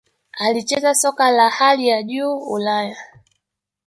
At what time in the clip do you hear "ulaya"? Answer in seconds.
2.37-2.97